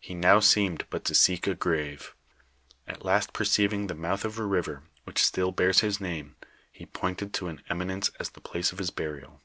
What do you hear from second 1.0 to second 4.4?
to seek a grave; at last perceiving the mouth of